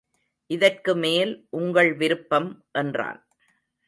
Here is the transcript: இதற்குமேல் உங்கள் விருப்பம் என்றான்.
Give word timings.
இதற்குமேல் 0.49 1.33
உங்கள் 1.49 1.93
விருப்பம் 1.93 2.49
என்றான். 2.71 3.21